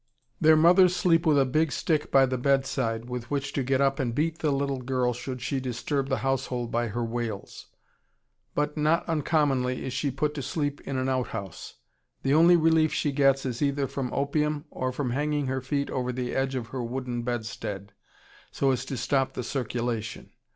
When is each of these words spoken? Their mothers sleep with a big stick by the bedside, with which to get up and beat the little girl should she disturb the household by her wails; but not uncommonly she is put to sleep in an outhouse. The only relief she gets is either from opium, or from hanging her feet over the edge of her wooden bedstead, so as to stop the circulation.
Their 0.39 0.55
mothers 0.55 0.95
sleep 0.95 1.27
with 1.27 1.37
a 1.37 1.45
big 1.45 1.71
stick 1.71 2.09
by 2.09 2.25
the 2.25 2.39
bedside, 2.39 3.07
with 3.07 3.29
which 3.29 3.53
to 3.53 3.61
get 3.61 3.81
up 3.81 3.99
and 3.99 4.15
beat 4.15 4.39
the 4.39 4.49
little 4.49 4.81
girl 4.81 5.13
should 5.13 5.43
she 5.43 5.59
disturb 5.59 6.09
the 6.09 6.17
household 6.25 6.71
by 6.71 6.87
her 6.87 7.03
wails; 7.05 7.67
but 8.55 8.75
not 8.75 9.07
uncommonly 9.07 9.87
she 9.91 10.07
is 10.07 10.13
put 10.15 10.33
to 10.33 10.41
sleep 10.41 10.81
in 10.87 10.97
an 10.97 11.07
outhouse. 11.07 11.75
The 12.23 12.33
only 12.33 12.57
relief 12.57 12.91
she 12.91 13.11
gets 13.11 13.45
is 13.45 13.61
either 13.61 13.85
from 13.85 14.11
opium, 14.11 14.65
or 14.71 14.91
from 14.91 15.11
hanging 15.11 15.45
her 15.45 15.61
feet 15.61 15.91
over 15.91 16.11
the 16.11 16.33
edge 16.33 16.55
of 16.55 16.69
her 16.69 16.81
wooden 16.83 17.21
bedstead, 17.21 17.93
so 18.51 18.71
as 18.71 18.85
to 18.85 18.97
stop 18.97 19.33
the 19.33 19.43
circulation. 19.43 20.31